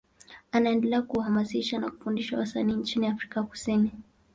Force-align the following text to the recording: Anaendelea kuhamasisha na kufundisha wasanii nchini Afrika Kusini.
Anaendelea 0.51 1.01
kuhamasisha 1.01 1.79
na 1.79 1.91
kufundisha 1.91 2.37
wasanii 2.37 2.73
nchini 2.75 3.07
Afrika 3.07 3.43
Kusini. 3.43 3.91